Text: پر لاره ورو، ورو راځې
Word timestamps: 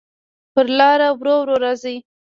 پر 0.53 0.65
لاره 0.77 1.09
ورو، 1.19 1.35
ورو 1.41 1.55
راځې 1.63 1.95